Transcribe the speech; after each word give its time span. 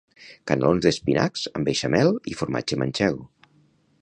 Canalons 0.51 0.83
d'espinacs 0.85 1.43
amb 1.59 1.69
beixamel 1.71 2.13
i 2.33 2.37
formatge 2.43 2.83
mantxego 2.85 3.31